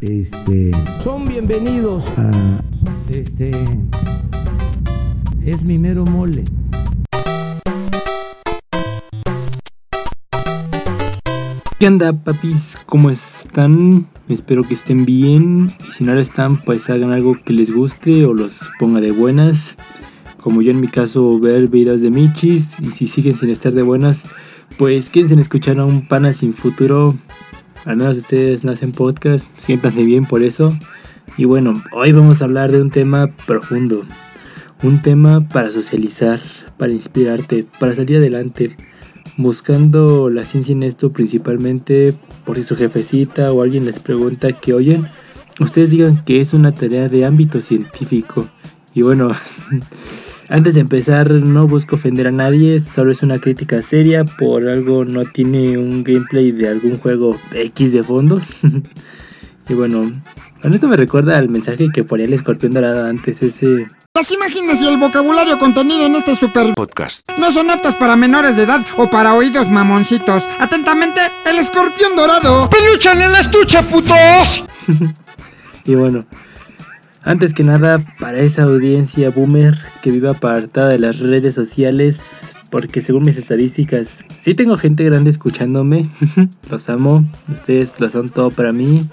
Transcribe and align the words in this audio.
Este. 0.00 0.72
Son 1.04 1.24
bienvenidos 1.24 2.04
a. 2.18 2.30
Este. 3.08 3.52
Es 5.44 5.62
mi 5.62 5.78
mero 5.78 6.04
mole. 6.04 6.44
¿Qué 11.78 11.88
onda, 11.88 12.12
papis? 12.12 12.78
¿Cómo 12.86 13.10
están? 13.10 14.06
Espero 14.28 14.62
que 14.62 14.74
estén 14.74 15.04
bien. 15.04 15.72
Y 15.88 15.90
si 15.90 16.04
no 16.04 16.14
lo 16.14 16.20
están, 16.20 16.62
pues 16.62 16.88
hagan 16.88 17.12
algo 17.12 17.36
que 17.44 17.52
les 17.52 17.74
guste 17.74 18.24
o 18.24 18.34
los 18.34 18.70
ponga 18.78 19.00
de 19.00 19.10
buenas. 19.10 19.76
Como 20.40 20.62
yo 20.62 20.70
en 20.70 20.80
mi 20.80 20.88
caso, 20.88 21.40
ver 21.40 21.68
videos 21.68 22.00
de 22.00 22.10
Michis. 22.10 22.78
Y 22.80 22.90
si 22.92 23.06
siguen 23.06 23.36
sin 23.36 23.50
estar 23.50 23.72
de 23.72 23.82
buenas, 23.82 24.24
pues 24.78 25.10
quédense 25.10 25.34
en 25.34 25.40
escuchar 25.40 25.78
a 25.78 25.84
un 25.84 26.06
pana 26.06 26.32
sin 26.32 26.54
futuro. 26.54 27.16
Al 27.84 27.96
menos 27.96 28.18
ustedes 28.18 28.64
no 28.64 28.72
hacen 28.72 28.92
podcast. 28.92 29.46
Siéntanse 29.56 30.04
bien 30.04 30.24
por 30.24 30.42
eso. 30.42 30.76
Y 31.36 31.44
bueno, 31.44 31.74
hoy 31.92 32.12
vamos 32.12 32.40
a 32.40 32.44
hablar 32.44 32.70
de 32.72 32.80
un 32.80 32.90
tema 32.90 33.28
profundo. 33.46 34.04
Un 34.82 35.00
tema 35.02 35.46
para 35.48 35.70
socializar, 35.70 36.40
para 36.76 36.92
inspirarte, 36.92 37.64
para 37.78 37.94
salir 37.94 38.18
adelante 38.18 38.76
buscando 39.36 40.30
la 40.30 40.44
ciencia 40.44 40.72
en 40.72 40.82
esto 40.82 41.12
principalmente 41.12 42.14
por 42.44 42.56
si 42.56 42.62
su 42.62 42.76
jefecita 42.76 43.52
o 43.52 43.62
alguien 43.62 43.84
les 43.84 43.98
pregunta 43.98 44.52
que 44.52 44.74
oyen, 44.74 45.06
ustedes 45.60 45.90
digan 45.90 46.22
que 46.24 46.40
es 46.40 46.52
una 46.52 46.72
tarea 46.72 47.08
de 47.08 47.24
ámbito 47.24 47.60
científico. 47.60 48.48
Y 48.94 49.02
bueno, 49.02 49.30
antes 50.52 50.74
de 50.74 50.80
empezar 50.80 51.32
no 51.32 51.66
busco 51.66 51.96
ofender 51.96 52.26
a 52.26 52.30
nadie, 52.30 52.78
solo 52.78 53.10
es 53.10 53.22
una 53.22 53.38
crítica 53.38 53.80
seria, 53.80 54.24
por 54.24 54.68
algo 54.68 55.02
no 55.04 55.24
tiene 55.24 55.78
un 55.78 56.04
gameplay 56.04 56.52
de 56.52 56.68
algún 56.68 56.98
juego 56.98 57.38
X 57.52 57.92
de 57.92 58.02
fondo. 58.02 58.40
y 59.68 59.72
bueno, 59.72 60.12
esto 60.62 60.88
me 60.88 60.96
recuerda 60.98 61.38
al 61.38 61.48
mensaje 61.48 61.88
que 61.92 62.04
ponía 62.04 62.26
el 62.26 62.34
escorpión 62.34 62.74
dorado 62.74 63.06
antes, 63.06 63.42
ese 63.42 63.86
las 64.14 64.30
imágenes 64.30 64.82
y 64.82 64.88
el 64.88 64.98
vocabulario 64.98 65.58
contenido 65.58 66.04
en 66.04 66.16
este 66.16 66.36
super 66.36 66.74
podcast 66.74 67.26
no 67.38 67.50
son 67.50 67.70
aptas 67.70 67.94
para 67.96 68.14
menores 68.14 68.58
de 68.58 68.64
edad 68.64 68.84
o 68.98 69.08
para 69.08 69.34
oídos 69.34 69.70
mamoncitos. 69.70 70.46
Atentamente, 70.60 71.22
el 71.50 71.56
escorpión 71.56 72.14
dorado. 72.14 72.68
¡Peluchan 72.68 73.22
en 73.22 73.32
la 73.32 73.40
estucha, 73.40 73.80
putos! 73.80 74.64
y 75.86 75.94
bueno, 75.94 76.26
antes 77.24 77.54
que 77.54 77.64
nada, 77.64 77.98
para 78.18 78.40
esa 78.40 78.64
audiencia 78.64 79.30
boomer 79.30 79.76
que 80.02 80.10
vive 80.10 80.28
apartada 80.28 80.88
de 80.88 80.98
las 80.98 81.20
redes 81.20 81.54
sociales, 81.54 82.20
porque 82.70 83.00
según 83.00 83.24
mis 83.24 83.36
estadísticas, 83.36 84.24
sí 84.38 84.54
tengo 84.54 84.76
gente 84.76 85.04
grande 85.04 85.30
escuchándome, 85.30 86.08
los 86.70 86.88
amo, 86.88 87.24
ustedes 87.52 87.98
lo 88.00 88.08
son 88.08 88.28
todo 88.28 88.50
para 88.50 88.72
mí, 88.72 89.06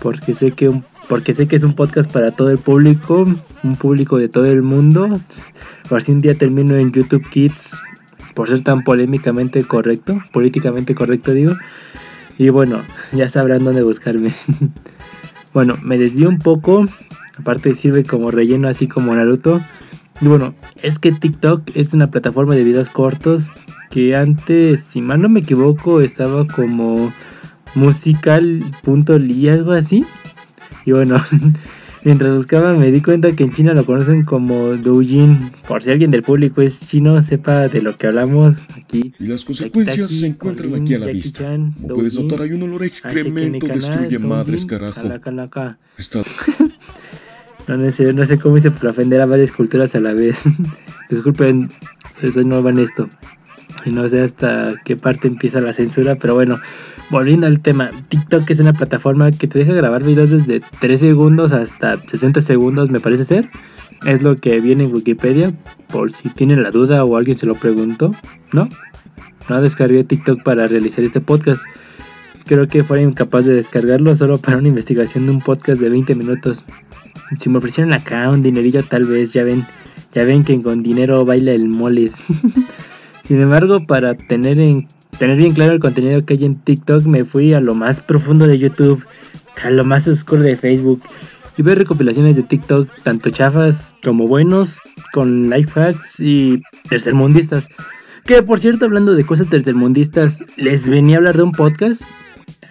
porque 0.00 0.34
sé 0.34 0.52
que 0.52 0.72
porque 1.08 1.34
sé 1.34 1.46
que 1.46 1.56
es 1.56 1.64
un 1.64 1.74
podcast 1.74 2.10
para 2.10 2.30
todo 2.30 2.50
el 2.50 2.58
público, 2.58 3.26
un 3.62 3.76
público 3.76 4.16
de 4.16 4.28
todo 4.28 4.46
el 4.46 4.62
mundo. 4.62 5.20
Por 5.88 6.00
si 6.02 6.12
un 6.12 6.20
día 6.20 6.34
termino 6.34 6.76
en 6.76 6.92
YouTube 6.92 7.28
Kids, 7.28 7.72
por 8.34 8.48
ser 8.48 8.62
tan 8.62 8.82
polémicamente 8.82 9.62
correcto, 9.64 10.22
políticamente 10.32 10.94
correcto 10.94 11.34
digo. 11.34 11.54
Y 12.38 12.48
bueno, 12.48 12.82
ya 13.12 13.28
sabrán 13.28 13.64
dónde 13.64 13.82
buscarme. 13.82 14.32
bueno, 15.52 15.76
me 15.82 15.98
desvío 15.98 16.28
un 16.28 16.38
poco, 16.38 16.86
aparte 17.38 17.74
sirve 17.74 18.04
como 18.04 18.30
relleno 18.30 18.68
así 18.68 18.86
como 18.88 19.14
Naruto. 19.14 19.60
Y 20.20 20.26
bueno, 20.26 20.54
es 20.82 20.98
que 20.98 21.12
TikTok 21.12 21.70
es 21.74 21.94
una 21.94 22.10
plataforma 22.10 22.54
de 22.54 22.64
videos 22.64 22.88
cortos 22.88 23.50
que 23.90 24.16
antes, 24.16 24.80
si 24.80 25.02
mal 25.02 25.20
no 25.20 25.28
me 25.28 25.40
equivoco, 25.40 26.00
estaba 26.00 26.46
como 26.46 27.12
musical.ly, 27.74 29.48
algo 29.48 29.72
así. 29.72 30.04
Y 30.86 30.92
bueno, 30.92 31.16
mientras 32.04 32.34
buscaba 32.34 32.74
me 32.74 32.90
di 32.90 33.02
cuenta 33.02 33.32
que 33.32 33.44
en 33.44 33.52
China 33.52 33.74
lo 33.74 33.84
conocen 33.84 34.24
como 34.24 34.76
Doujin. 34.76 35.52
Por 35.68 35.82
si 35.82 35.90
alguien 35.90 36.10
del 36.10 36.22
público 36.22 36.62
es 36.62 36.80
chino, 36.86 37.20
sepa 37.20 37.68
de 37.68 37.82
lo 37.82 37.96
que 37.96 38.06
hablamos 38.06 38.56
aquí. 38.76 39.12
Y 39.18 39.26
las 39.26 39.44
consecuencias 39.44 40.10
se 40.10 40.26
encuentran 40.26 40.74
aquí 40.74 40.94
a 40.94 40.98
la 40.98 41.06
vista. 41.06 41.44
Como 41.44 41.94
puedes 41.94 42.18
notar, 42.18 42.42
hay 42.42 42.52
un 42.52 42.62
olor 42.62 42.82
a 42.82 42.86
excremento, 42.86 43.66
destruye 43.66 44.18
madres, 44.18 44.64
carajo. 44.64 45.00
Está... 45.98 46.22
no, 47.68 47.90
sé, 47.90 48.12
no 48.12 48.24
sé 48.24 48.38
cómo 48.38 48.56
hice 48.56 48.70
para 48.70 48.90
ofender 48.90 49.20
a 49.20 49.26
varias 49.26 49.52
culturas 49.52 49.94
a 49.94 50.00
la 50.00 50.12
vez. 50.12 50.42
Disculpen, 51.10 51.70
soy 52.20 52.44
nueva 52.44 52.70
en 52.70 52.78
esto. 52.78 53.08
Y 53.84 53.90
no 53.90 54.08
sé 54.08 54.22
hasta 54.22 54.74
qué 54.84 54.96
parte 54.96 55.28
empieza 55.28 55.60
la 55.60 55.72
censura, 55.72 56.16
pero 56.16 56.34
bueno, 56.34 56.60
volviendo 57.10 57.46
al 57.46 57.60
tema, 57.60 57.90
TikTok 58.08 58.48
es 58.50 58.60
una 58.60 58.72
plataforma 58.72 59.30
que 59.32 59.48
te 59.48 59.58
deja 59.58 59.72
grabar 59.72 60.04
videos 60.04 60.30
desde 60.30 60.60
3 60.80 61.00
segundos 61.00 61.52
hasta 61.52 62.00
60 62.06 62.40
segundos, 62.40 62.90
me 62.90 63.00
parece 63.00 63.24
ser. 63.24 63.50
Es 64.06 64.22
lo 64.22 64.36
que 64.36 64.60
viene 64.60 64.84
en 64.84 64.94
Wikipedia, 64.94 65.52
por 65.88 66.12
si 66.12 66.28
tienen 66.28 66.62
la 66.62 66.70
duda 66.70 67.04
o 67.04 67.16
alguien 67.16 67.38
se 67.38 67.46
lo 67.46 67.54
preguntó. 67.54 68.10
¿No? 68.52 68.68
No 69.48 69.60
descargué 69.60 70.04
TikTok 70.04 70.42
para 70.42 70.68
realizar 70.68 71.04
este 71.04 71.20
podcast. 71.20 71.62
Creo 72.46 72.68
que 72.68 72.82
fuera 72.82 73.02
incapaz 73.02 73.44
de 73.44 73.54
descargarlo 73.54 74.14
solo 74.14 74.38
para 74.38 74.58
una 74.58 74.68
investigación 74.68 75.26
de 75.26 75.32
un 75.32 75.40
podcast 75.40 75.80
de 75.80 75.88
20 75.88 76.14
minutos. 76.14 76.64
Si 77.38 77.48
me 77.48 77.58
ofrecieron 77.58 77.94
acá 77.94 78.28
un 78.30 78.42
dinerillo, 78.42 78.84
tal 78.84 79.04
vez, 79.04 79.32
ya 79.32 79.44
ven, 79.44 79.66
ya 80.14 80.24
ven 80.24 80.44
que 80.44 80.60
con 80.60 80.82
dinero 80.82 81.24
baila 81.24 81.52
el 81.52 81.68
moles. 81.68 82.14
Sin 83.28 83.40
embargo, 83.40 83.86
para 83.86 84.14
tener 84.14 84.58
en 84.58 84.88
tener 85.18 85.36
bien 85.36 85.54
claro 85.54 85.72
el 85.72 85.80
contenido 85.80 86.24
que 86.24 86.34
hay 86.34 86.44
en 86.44 86.56
TikTok, 86.56 87.04
me 87.04 87.24
fui 87.24 87.52
a 87.52 87.60
lo 87.60 87.74
más 87.74 88.00
profundo 88.00 88.46
de 88.46 88.58
YouTube, 88.58 89.04
a 89.62 89.70
lo 89.70 89.84
más 89.84 90.08
oscuro 90.08 90.42
de 90.42 90.56
Facebook 90.56 91.02
y 91.56 91.62
ver 91.62 91.78
recopilaciones 91.78 92.36
de 92.36 92.42
TikTok, 92.42 92.88
tanto 93.02 93.30
chafas 93.30 93.94
como 94.02 94.26
buenos, 94.26 94.80
con 95.12 95.50
life 95.50 95.78
hacks 95.78 96.18
y 96.20 96.62
tercermundistas. 96.88 97.68
Que 98.24 98.42
por 98.42 98.60
cierto, 98.60 98.84
hablando 98.84 99.14
de 99.14 99.26
cosas 99.26 99.48
tercermundistas, 99.48 100.42
les 100.56 100.88
venía 100.88 101.16
a 101.16 101.18
hablar 101.18 101.36
de 101.36 101.42
un 101.42 101.52
podcast. 101.52 102.02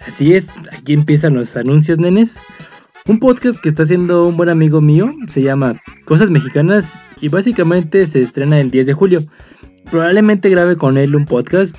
Así 0.06 0.34
es, 0.34 0.48
aquí 0.72 0.94
empiezan 0.94 1.34
los 1.34 1.56
anuncios, 1.56 1.98
nenes. 1.98 2.38
Un 3.06 3.18
podcast 3.18 3.60
que 3.60 3.68
está 3.68 3.82
haciendo 3.84 4.26
un 4.26 4.36
buen 4.36 4.48
amigo 4.48 4.80
mío, 4.80 5.12
se 5.26 5.42
llama 5.42 5.80
Cosas 6.04 6.30
Mexicanas 6.30 6.94
y 7.20 7.28
básicamente 7.28 8.06
se 8.06 8.22
estrena 8.22 8.60
el 8.60 8.70
10 8.70 8.86
de 8.86 8.92
julio. 8.92 9.20
Probablemente 9.90 10.48
grabe 10.48 10.76
con 10.76 10.96
él 10.96 11.14
un 11.16 11.24
podcast, 11.24 11.76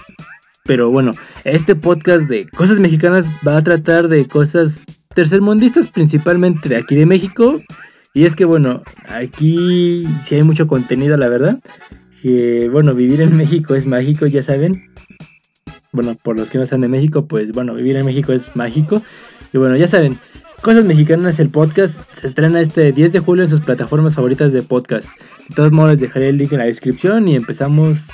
pero 0.64 0.90
bueno, 0.90 1.12
este 1.44 1.76
podcast 1.76 2.28
de 2.28 2.46
cosas 2.48 2.80
mexicanas 2.80 3.30
va 3.46 3.58
a 3.58 3.64
tratar 3.64 4.08
de 4.08 4.26
cosas 4.26 4.86
tercermundistas, 5.14 5.90
principalmente 5.90 6.70
de 6.70 6.78
aquí 6.78 6.96
de 6.96 7.06
México. 7.06 7.62
Y 8.14 8.26
es 8.26 8.36
que 8.36 8.46
bueno, 8.46 8.84
aquí 9.08 10.08
sí 10.24 10.36
hay 10.36 10.44
mucho 10.44 10.68
contenido, 10.68 11.18
la 11.18 11.30
verdad. 11.30 11.60
Que 12.22 12.70
bueno, 12.70 12.94
vivir 12.94 13.22
en 13.22 13.36
México 13.38 13.76
es 13.76 13.86
mágico, 13.86 14.26
ya 14.26 14.44
saben. 14.44 14.90
Bueno, 15.94 16.18
por 16.22 16.38
los 16.38 16.50
que 16.50 16.58
no 16.58 16.66
están 16.66 16.82
de 16.82 16.90
México, 16.90 17.26
pues 17.26 17.52
bueno, 17.54 17.74
vivir 17.74 17.96
en 17.96 18.06
México 18.06 18.34
es 18.34 18.54
mágico. 18.56 19.02
Y 19.54 19.58
bueno, 19.58 19.78
ya 19.78 19.88
saben, 19.88 20.18
Cosas 20.62 20.86
Mexicanas, 20.86 21.40
el 21.40 21.50
podcast, 21.50 22.00
se 22.14 22.28
estrena 22.28 22.62
este 22.62 22.92
10 22.92 23.14
de 23.14 23.20
julio 23.20 23.44
en 23.44 23.50
sus 23.50 23.60
plataformas 23.60 24.16
favoritas 24.16 24.52
de 24.52 24.62
podcast. 24.62 25.08
De 25.50 25.56
todos 25.56 25.72
modos, 25.72 25.92
les 25.92 26.00
dejaré 26.00 26.30
el 26.30 26.38
link 26.38 26.54
en 26.54 26.60
la 26.60 26.66
descripción 26.66 27.28
y 27.28 27.36
empezamos 27.36 28.08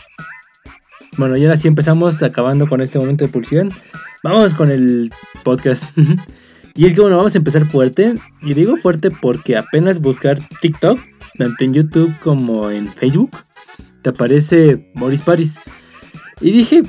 bueno, 1.19 1.35
y 1.35 1.43
ahora 1.43 1.57
sí 1.57 1.67
empezamos 1.67 2.23
acabando 2.23 2.65
con 2.65 2.79
este 2.79 2.97
momento 2.97 3.25
de 3.25 3.31
pulsión. 3.31 3.71
Vamos 4.23 4.53
con 4.53 4.71
el 4.71 5.11
podcast. 5.43 5.83
y 6.75 6.85
es 6.85 6.93
que 6.93 7.01
bueno, 7.01 7.17
vamos 7.17 7.35
a 7.35 7.39
empezar 7.39 7.65
fuerte. 7.65 8.15
Y 8.41 8.53
digo 8.53 8.77
fuerte 8.77 9.11
porque 9.11 9.57
apenas 9.57 9.99
buscar 9.99 10.39
TikTok, 10.61 10.97
tanto 11.37 11.63
en 11.65 11.73
YouTube 11.73 12.13
como 12.23 12.69
en 12.69 12.87
Facebook, 12.87 13.31
te 14.01 14.11
aparece 14.11 14.89
Maurice 14.95 15.23
Paris. 15.25 15.59
Y 16.39 16.51
dije, 16.51 16.83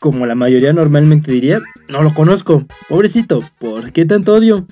como 0.00 0.26
la 0.26 0.34
mayoría 0.34 0.72
normalmente 0.72 1.32
diría, 1.32 1.60
no 1.88 2.02
lo 2.02 2.14
conozco. 2.14 2.66
Pobrecito, 2.88 3.42
¿por 3.58 3.92
qué 3.92 4.04
tanto 4.04 4.34
odio? 4.34 4.66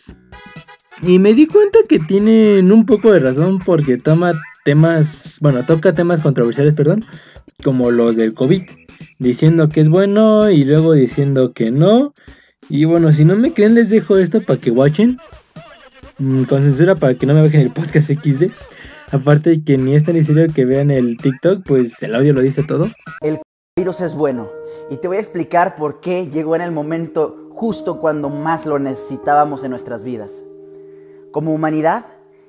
Y 1.03 1.19
me 1.19 1.35
di 1.35 1.47
cuenta 1.47 1.81
que 1.89 1.99
tienen 1.99 2.71
un 2.73 2.87
poco 2.87 3.13
de 3.13 3.21
razón 3.21 3.59
porque 3.59 3.97
toma 3.97 4.33
temas, 4.65 5.39
bueno, 5.41 5.65
toca 5.65 5.95
temas 5.95 6.21
controversiales, 6.21 6.75
perdón, 6.75 7.05
como 7.63 7.91
los 7.91 8.17
del 8.17 8.35
COVID 8.35 8.63
diciendo 9.19 9.69
que 9.69 9.81
es 9.81 9.89
bueno 9.89 10.51
y 10.51 10.65
luego 10.65 10.93
diciendo 10.93 11.53
que 11.53 11.71
no. 11.71 12.15
Y 12.69 12.85
bueno, 12.85 13.13
si 13.13 13.25
no 13.25 13.37
me 13.37 13.53
creen, 13.53 13.75
les 13.75 13.91
dejo 13.91 14.19
esto 14.19 14.41
para 14.41 14.61
que 14.61 14.71
watchen. 14.71 15.19
Mm, 16.19 16.45
con 16.45 16.63
censura 16.63 16.95
para 16.95 17.15
que 17.15 17.27
no 17.27 17.35
me 17.35 17.43
bajen 17.43 17.61
el 17.61 17.71
podcast 17.71 18.11
XD. 18.11 18.51
Aparte 19.11 19.51
de 19.51 19.65
que 19.65 19.77
ni 19.77 19.95
es 19.95 20.05
tan 20.05 20.15
necesario 20.15 20.53
que 20.53 20.65
vean 20.65 20.91
el 20.91 21.17
TikTok, 21.17 21.63
pues 21.65 22.03
el 22.03 22.15
audio 22.15 22.33
lo 22.33 22.41
dice 22.41 22.63
todo. 22.63 22.91
Virus 23.77 24.03
es 24.03 24.15
bueno 24.15 24.51
y 24.89 24.99
te 24.99 25.09
voy 25.09 25.17
a 25.17 25.21
explicar 25.21 25.75
por 25.75 25.99
qué 25.99 26.29
llegó 26.31 26.55
en 26.55 26.63
el 26.63 26.71
momento 26.71 27.49
justo 27.51 27.99
cuando 27.99 28.29
más 28.29 28.67
lo 28.67 28.79
necesitábamos 28.79 29.65
en 29.65 29.71
nuestras 29.71 30.05
vidas. 30.05 30.45
Como 31.33 31.53
humanidad, 31.53 32.05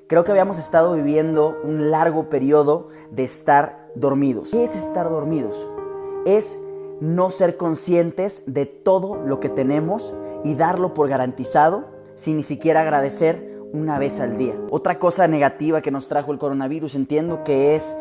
creo 0.06 0.24
que 0.24 0.30
habíamos 0.30 0.60
estado 0.60 0.94
viviendo 0.94 1.57
un 1.63 1.89
largo 1.89 2.30
periodo 2.30 2.89
de 3.10 3.24
estar 3.24 3.89
dormidos. 3.95 4.51
¿Qué 4.51 4.66
es 4.66 4.75
estar 4.75 5.10
dormidos? 5.10 5.68
es 6.27 6.60
no 7.01 7.31
ser 7.31 7.57
conscientes 7.57 8.44
de 8.45 8.68
todo 8.68 9.16
lo 9.16 9.39
que 9.39 9.50
tenemos 9.50 10.13
y 10.44 10.54
darlo 10.54 10.94
por 10.94 11.07
garantizado 11.07 11.86
sin 12.16 12.38
ni 12.38 12.44
siquiera 12.44 12.81
agradecer 12.81 13.63
una 13.74 13.98
vez 13.98 14.19
al 14.19 14.38
día. 14.38 14.54
Otra 14.69 15.00
cosa 15.00 15.27
negativa 15.27 15.81
que 15.81 15.89
nos 15.89 16.07
trajo 16.07 16.31
el 16.31 16.38
coronavirus 16.38 16.94
entiendo 16.94 17.44
que 17.44 17.75
es 17.75 17.95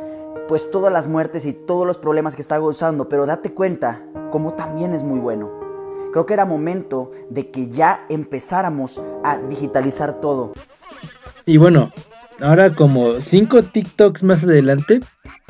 pues 0.48 0.70
todas 0.70 0.92
las 0.92 1.08
muertes 1.08 1.46
y 1.46 1.52
todos 1.52 1.86
los 1.86 1.98
problemas 1.98 2.36
que 2.36 2.42
está 2.42 2.58
gozando, 2.58 3.08
pero 3.08 3.26
date 3.26 3.52
cuenta 3.52 4.02
como 4.30 4.54
también 4.54 4.94
es 4.94 5.02
muy 5.02 5.20
bueno. 5.20 5.50
Creo 6.12 6.26
que 6.26 6.34
era 6.34 6.44
momento 6.44 7.10
de 7.30 7.50
que 7.50 7.68
ya 7.68 8.06
empezáramos 8.08 9.00
a 9.24 9.38
digitalizar 9.38 10.20
todo. 10.20 10.52
Y 11.46 11.56
bueno, 11.56 11.92
ahora 12.40 12.74
como 12.74 13.20
cinco 13.20 13.62
TikToks 13.62 14.22
más 14.22 14.44
adelante. 14.44 15.00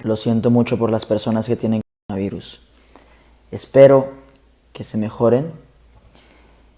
Lo 0.02 0.16
siento 0.16 0.50
mucho 0.50 0.78
por 0.78 0.90
las 0.90 1.06
personas 1.06 1.46
que 1.46 1.56
tienen 1.56 1.82
coronavirus. 2.06 2.60
Espero 3.50 4.12
que 4.72 4.84
se 4.84 4.98
mejoren 4.98 5.52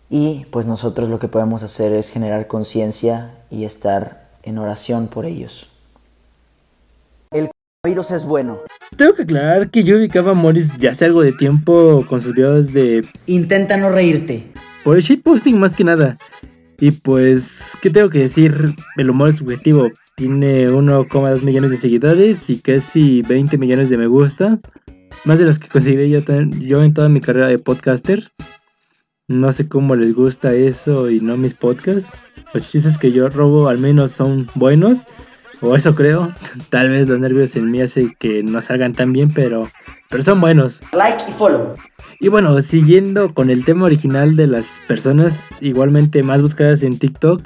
y 0.09 0.45
pues 0.51 0.67
nosotros 0.67 1.09
lo 1.09 1.19
que 1.19 1.29
podemos 1.29 1.63
hacer 1.63 1.93
es 1.93 2.11
generar 2.11 2.47
conciencia 2.47 3.45
y 3.51 3.65
estar 3.65 4.31
en 4.43 4.59
oración 4.59 5.09
por 5.09 5.27
ellos. 5.27 5.71
Virus 7.87 8.11
es 8.11 8.25
bueno. 8.25 8.63
Tengo 8.97 9.15
que 9.15 9.23
aclarar 9.23 9.71
que 9.71 9.85
yo 9.85 9.97
ubicaba 9.97 10.33
a 10.33 10.35
Morris 10.35 10.71
ya 10.79 10.91
hace 10.91 11.05
algo 11.05 11.23
de 11.23 11.33
tiempo 11.33 12.05
con 12.09 12.21
sus 12.21 12.35
videos 12.35 12.73
de... 12.73 13.07
Intenta 13.27 13.77
no 13.77 13.91
reírte. 13.91 14.45
Por 14.83 14.97
el 14.97 15.03
shitposting 15.03 15.59
más 15.59 15.73
que 15.73 15.85
nada. 15.85 16.19
Y 16.81 16.91
pues, 16.91 17.73
¿qué 17.81 17.91
tengo 17.91 18.09
que 18.09 18.19
decir? 18.19 18.75
El 18.97 19.11
humor 19.11 19.29
es 19.29 19.37
subjetivo. 19.37 19.91
Tiene 20.17 20.69
1,2 20.69 21.43
millones 21.43 21.71
de 21.71 21.77
seguidores 21.77 22.51
y 22.51 22.59
casi 22.59 23.23
20 23.23 23.57
millones 23.57 23.89
de 23.89 23.99
me 23.99 24.09
gusta. 24.09 24.59
Más 25.25 25.39
de 25.39 25.45
los 25.45 25.61
que 25.61 25.69
conseguí 25.69 26.11
yo, 26.11 26.19
yo 26.59 26.83
en 26.83 26.93
toda 26.93 27.09
mi 27.09 27.21
carrera 27.21 27.49
de 27.49 27.61
podcaster. 27.61 28.33
No 29.29 29.53
sé 29.53 29.69
cómo 29.69 29.95
les 29.95 30.13
gusta 30.13 30.53
eso 30.55 31.09
y 31.09 31.21
no 31.21 31.37
mis 31.37 31.55
podcasts. 31.55 32.11
Los 32.53 32.69
chistes 32.69 32.99
que 32.99 33.13
yo 33.13 33.29
robo 33.29 33.69
al 33.69 33.79
menos 33.79 34.11
son 34.11 34.49
buenos. 34.57 35.07
O 35.61 35.75
eso 35.75 35.95
creo. 35.95 36.33
Tal 36.71 36.91
vez 36.91 37.09
los 37.09 37.19
nervios 37.19 37.57
en 37.57 37.71
mí 37.71 37.81
hacen 37.81 38.15
que 38.19 38.43
no 38.43 38.61
salgan 38.61 38.93
tan 38.93 39.13
bien, 39.13 39.31
pero, 39.33 39.69
pero 40.11 40.23
son 40.23 40.41
buenos. 40.41 40.81
Like 40.93 41.25
y 41.29 41.33
follow. 41.33 41.75
Y 42.21 42.29
bueno, 42.29 42.61
siguiendo 42.63 43.35
con 43.35 43.51
el 43.51 43.65
tema 43.65 43.87
original 43.87 44.37
de 44.37 44.47
las 44.47 44.81
personas 44.89 45.39
igualmente 45.61 46.23
más 46.23 46.43
buscadas 46.43 46.83
en 46.83 46.99
TikTok, 46.99 47.43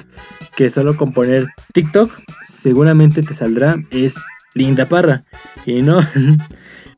que 0.55 0.69
solo 0.69 0.97
con 0.97 1.13
poner 1.13 1.47
TikTok 1.73 2.11
seguramente 2.45 3.23
te 3.23 3.33
saldrá, 3.33 3.77
es 3.91 4.15
Linda 4.53 4.87
Parra. 4.87 5.23
Y 5.65 5.81
no, 5.81 5.99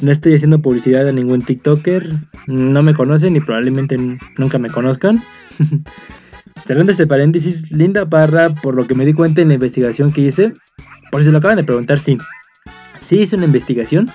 No 0.04 0.12
estoy 0.12 0.36
haciendo 0.36 0.62
publicidad 0.62 1.08
a 1.08 1.14
ningún 1.14 1.44
TikToker. 1.44 2.12
No 2.48 2.82
me 2.82 2.94
conocen 2.94 3.38
y 3.38 3.40
probablemente 3.40 3.98
nunca 4.38 4.58
me 4.58 4.70
conozcan. 4.70 5.24
Cerrando 6.68 6.92
este 6.92 7.08
paréntesis, 7.08 7.72
Linda 7.72 8.10
Parra, 8.10 8.50
por 8.50 8.76
lo 8.76 8.86
que 8.86 8.96
me 8.96 9.06
di 9.06 9.14
cuenta 9.14 9.42
en 9.42 9.48
la 9.48 9.54
investigación 9.54 10.12
que 10.12 10.22
hice, 10.22 10.54
por 11.14 11.24
si 11.24 11.30
lo 11.30 11.38
acaban 11.38 11.58
de 11.58 11.64
preguntar, 11.64 12.00
sí. 12.00 12.18
Sí 13.00 13.20
hice 13.20 13.36
una 13.36 13.46
investigación. 13.46 14.10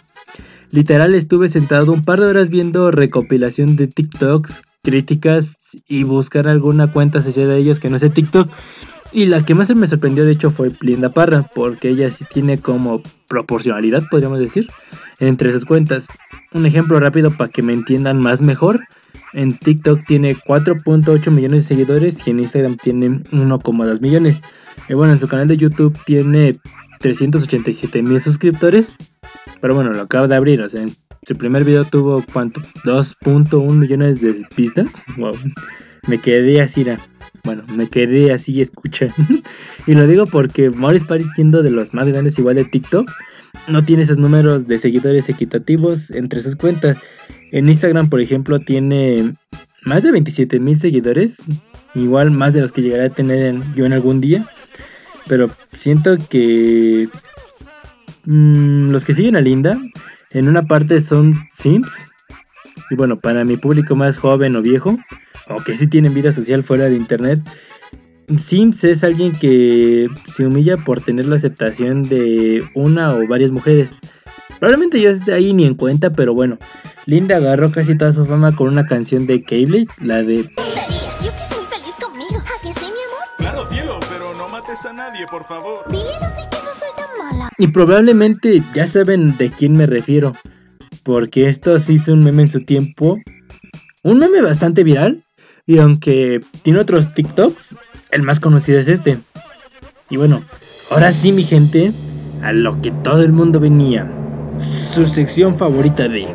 Literal 0.72 1.14
estuve 1.14 1.48
sentado 1.48 1.92
un 1.92 2.02
par 2.02 2.18
de 2.18 2.26
horas 2.26 2.50
viendo 2.50 2.90
recopilación 2.90 3.76
de 3.76 3.86
TikToks, 3.86 4.62
críticas 4.82 5.56
y 5.86 6.02
buscar 6.02 6.48
alguna 6.48 6.90
cuenta 6.90 7.20
asociada 7.20 7.54
a 7.54 7.56
ellos 7.56 7.78
que 7.78 7.88
no 7.88 8.00
sea 8.00 8.08
TikTok. 8.08 8.50
Y 9.12 9.26
la 9.26 9.46
que 9.46 9.54
más 9.54 9.72
me 9.76 9.86
sorprendió 9.86 10.24
de 10.24 10.32
hecho 10.32 10.50
fue 10.50 10.72
Linda 10.80 11.10
Parra, 11.10 11.48
porque 11.54 11.90
ella 11.90 12.10
sí 12.10 12.24
tiene 12.28 12.58
como 12.58 13.00
proporcionalidad, 13.28 14.02
podríamos 14.10 14.40
decir, 14.40 14.66
entre 15.20 15.52
sus 15.52 15.64
cuentas. 15.64 16.08
Un 16.52 16.66
ejemplo 16.66 16.98
rápido 16.98 17.30
para 17.30 17.48
que 17.48 17.62
me 17.62 17.74
entiendan 17.74 18.18
más 18.18 18.42
mejor. 18.42 18.80
En 19.34 19.56
TikTok 19.56 20.04
tiene 20.04 20.34
4.8 20.34 21.30
millones 21.30 21.62
de 21.62 21.68
seguidores 21.76 22.26
y 22.26 22.30
en 22.30 22.40
Instagram 22.40 22.76
tiene 22.76 23.08
1,2 23.08 24.00
millones. 24.00 24.42
Y 24.88 24.94
bueno, 24.94 25.12
en 25.12 25.20
su 25.20 25.28
canal 25.28 25.46
de 25.46 25.56
YouTube 25.56 25.96
tiene 26.04 26.54
387 27.00 28.02
mil 28.02 28.20
suscriptores. 28.20 28.96
Pero 29.60 29.74
bueno, 29.74 29.92
lo 29.92 30.02
acaba 30.02 30.26
de 30.26 30.36
abrir, 30.36 30.60
o 30.60 30.68
sea, 30.68 30.86
su 31.26 31.36
primer 31.36 31.64
video 31.64 31.84
tuvo 31.84 32.24
cuánto? 32.32 32.60
2.1 32.84 33.70
millones 33.72 34.20
de 34.20 34.46
vistas. 34.56 34.92
Wow. 35.16 35.36
Me 36.06 36.18
quedé 36.18 36.60
así, 36.60 36.84
bueno, 37.44 37.64
me 37.74 37.88
quedé 37.88 38.32
así 38.32 38.60
escucha. 38.60 39.08
y 39.86 39.94
lo 39.94 40.06
digo 40.06 40.26
porque 40.26 40.70
Maurice 40.70 41.06
Paris 41.06 41.26
siendo 41.34 41.62
de 41.62 41.70
los 41.70 41.92
más 41.92 42.08
grandes 42.08 42.38
igual 42.38 42.56
de 42.56 42.64
TikTok, 42.64 43.10
no 43.66 43.84
tiene 43.84 44.02
esos 44.04 44.18
números 44.18 44.66
de 44.66 44.78
seguidores 44.78 45.28
equitativos 45.28 46.10
entre 46.10 46.40
sus 46.40 46.56
cuentas. 46.56 46.96
En 47.52 47.68
Instagram, 47.68 48.08
por 48.08 48.20
ejemplo, 48.20 48.58
tiene 48.60 49.34
más 49.84 50.02
de 50.02 50.12
27 50.12 50.60
mil 50.60 50.78
seguidores, 50.78 51.42
igual 51.94 52.30
más 52.30 52.52
de 52.54 52.60
los 52.60 52.72
que 52.72 52.82
llegaré 52.82 53.04
a 53.04 53.10
tener 53.10 53.56
yo 53.74 53.86
en 53.86 53.92
algún 53.92 54.20
día. 54.20 54.46
Pero 55.28 55.50
siento 55.74 56.16
que 56.28 57.08
mm, 58.24 58.90
los 58.90 59.04
que 59.04 59.14
siguen 59.14 59.36
a 59.36 59.40
Linda, 59.40 59.78
en 60.32 60.48
una 60.48 60.66
parte 60.66 61.00
son 61.00 61.34
Sims. 61.52 61.88
Y 62.90 62.94
bueno, 62.96 63.20
para 63.20 63.44
mi 63.44 63.56
público 63.56 63.94
más 63.94 64.18
joven 64.18 64.56
o 64.56 64.62
viejo, 64.62 64.98
o 65.48 65.56
que 65.56 65.76
sí 65.76 65.86
tienen 65.86 66.14
vida 66.14 66.32
social 66.32 66.64
fuera 66.64 66.88
de 66.88 66.96
internet, 66.96 67.40
Sims 68.36 68.84
es 68.84 69.04
alguien 69.04 69.32
que 69.32 70.08
se 70.30 70.46
humilla 70.46 70.76
por 70.76 71.00
tener 71.00 71.26
la 71.26 71.36
aceptación 71.36 72.02
de 72.02 72.62
una 72.74 73.14
o 73.14 73.26
varias 73.26 73.50
mujeres. 73.50 73.90
Probablemente 74.58 75.00
yo 75.00 75.10
esté 75.10 75.32
ahí 75.32 75.54
ni 75.54 75.64
en 75.64 75.74
cuenta, 75.74 76.10
pero 76.10 76.34
bueno. 76.34 76.58
Linda 77.06 77.36
agarró 77.36 77.70
casi 77.70 77.96
toda 77.96 78.12
su 78.12 78.26
fama 78.26 78.54
con 78.54 78.68
una 78.68 78.86
canción 78.86 79.26
de 79.26 79.42
Cable, 79.42 79.86
la 80.02 80.22
de... 80.22 80.50
nadie, 85.18 85.26
por 85.26 85.44
favor. 85.44 85.84
Dile 85.88 86.02
a 86.20 86.50
que 86.50 86.56
no 86.64 86.70
soy 86.72 86.88
tan 86.96 87.18
mala. 87.18 87.50
Y 87.58 87.68
probablemente 87.68 88.62
ya 88.74 88.86
saben 88.86 89.36
de 89.36 89.50
quién 89.50 89.76
me 89.76 89.86
refiero. 89.86 90.32
Porque 91.02 91.48
esto 91.48 91.78
sí 91.78 91.94
hizo 91.94 92.12
un 92.12 92.20
meme 92.20 92.42
en 92.42 92.50
su 92.50 92.60
tiempo. 92.60 93.18
Un 94.02 94.18
meme 94.18 94.42
bastante 94.42 94.84
viral. 94.84 95.24
Y 95.66 95.78
aunque 95.78 96.40
tiene 96.62 96.78
otros 96.78 97.14
TikToks, 97.14 97.74
el 98.10 98.22
más 98.22 98.40
conocido 98.40 98.78
es 98.78 98.88
este. 98.88 99.18
Y 100.08 100.16
bueno, 100.16 100.42
ahora 100.90 101.12
sí 101.12 101.32
mi 101.32 101.44
gente, 101.44 101.92
a 102.42 102.52
lo 102.52 102.80
que 102.80 102.90
todo 102.90 103.22
el 103.22 103.32
mundo 103.32 103.60
venía. 103.60 104.10
Su 104.56 105.06
sección 105.06 105.56
favorita 105.56 106.08
de 106.08 106.26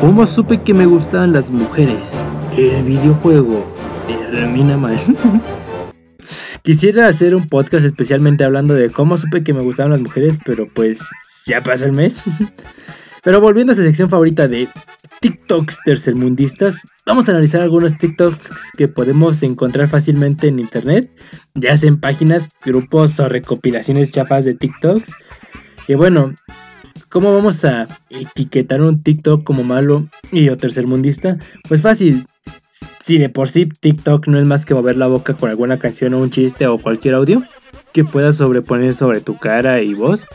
¿Cómo 0.00 0.26
supe 0.26 0.60
que 0.62 0.74
me 0.74 0.86
gustaban 0.86 1.32
las 1.32 1.50
mujeres? 1.50 2.22
El 2.56 2.84
videojuego 2.84 3.64
termina 4.30 4.76
mal. 4.76 4.98
Quisiera 6.66 7.06
hacer 7.06 7.36
un 7.36 7.46
podcast 7.46 7.86
especialmente 7.86 8.42
hablando 8.42 8.74
de 8.74 8.90
cómo 8.90 9.16
supe 9.16 9.44
que 9.44 9.54
me 9.54 9.62
gustaban 9.62 9.92
las 9.92 10.00
mujeres, 10.00 10.36
pero 10.44 10.68
pues 10.68 10.98
ya 11.46 11.62
pasó 11.62 11.84
el 11.84 11.92
mes. 11.92 12.20
Pero 13.22 13.40
volviendo 13.40 13.72
a 13.72 13.76
su 13.76 13.82
sección 13.82 14.08
favorita 14.08 14.48
de 14.48 14.68
TikToks 15.20 15.78
tercermundistas, 15.84 16.82
vamos 17.04 17.28
a 17.28 17.32
analizar 17.32 17.60
algunos 17.60 17.96
TikToks 17.98 18.50
que 18.76 18.88
podemos 18.88 19.44
encontrar 19.44 19.88
fácilmente 19.88 20.48
en 20.48 20.58
internet, 20.58 21.10
ya 21.54 21.76
sea 21.76 21.88
en 21.88 22.00
páginas, 22.00 22.48
grupos 22.64 23.18
o 23.20 23.28
recopilaciones 23.28 24.10
chafas 24.10 24.44
de 24.44 24.54
TikToks. 24.54 25.10
Y 25.86 25.94
bueno, 25.94 26.34
¿cómo 27.08 27.32
vamos 27.32 27.64
a 27.64 27.86
etiquetar 28.10 28.82
un 28.82 29.04
TikTok 29.04 29.44
como 29.44 29.62
malo 29.62 30.00
y 30.32 30.48
o 30.48 30.56
tercermundista? 30.56 31.38
Pues 31.68 31.80
fácil. 31.80 32.26
Si 33.06 33.18
de 33.18 33.28
por 33.28 33.48
sí 33.48 33.66
TikTok 33.66 34.26
no 34.26 34.36
es 34.36 34.46
más 34.46 34.66
que 34.66 34.74
mover 34.74 34.96
la 34.96 35.06
boca 35.06 35.34
con 35.34 35.48
alguna 35.48 35.78
canción 35.78 36.12
o 36.14 36.18
un 36.18 36.30
chiste 36.30 36.66
o 36.66 36.76
cualquier 36.76 37.14
audio 37.14 37.40
que 37.92 38.02
pueda 38.02 38.32
sobreponer 38.32 38.96
sobre 38.96 39.20
tu 39.20 39.36
cara 39.36 39.80
y 39.80 39.94
voz, 39.94 40.26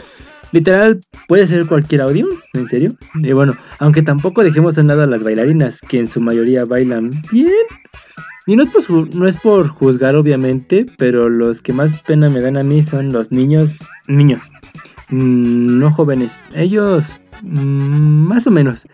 Literal, 0.54 1.02
puede 1.28 1.48
ser 1.48 1.66
cualquier 1.66 2.02
audio, 2.02 2.28
¿en 2.54 2.68
serio? 2.70 2.92
Y 3.16 3.32
bueno, 3.34 3.56
aunque 3.80 4.02
tampoco 4.02 4.42
dejemos 4.42 4.78
a 4.78 4.84
lado 4.84 5.04
a 5.04 5.08
las 5.08 5.22
bailarinas, 5.24 5.82
que 5.82 6.00
en 6.00 6.08
su 6.08 6.22
mayoría 6.22 6.64
bailan 6.64 7.12
bien. 7.32 7.52
Y 8.48 8.56
no 8.56 8.64
es, 8.64 8.70
por, 8.70 9.16
no 9.16 9.28
es 9.28 9.36
por 9.38 9.68
juzgar, 9.68 10.16
obviamente, 10.16 10.86
pero 10.98 11.30
los 11.30 11.62
que 11.62 11.74
más 11.74 12.02
pena 12.04 12.30
me 12.30 12.42
dan 12.42 12.58
a 12.58 12.64
mí 12.64 12.84
son 12.84 13.12
los 13.12 13.32
niños, 13.32 13.80
niños, 14.08 14.50
mm, 15.10 15.80
no 15.80 15.92
jóvenes. 15.92 16.40
Ellos, 16.56 17.18
mm, 17.44 18.28
más 18.28 18.48
o 18.48 18.52
menos. 18.52 18.86